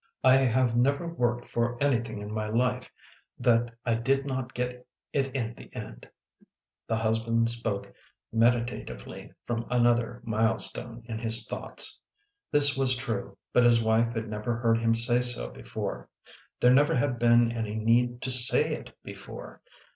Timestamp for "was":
12.75-12.95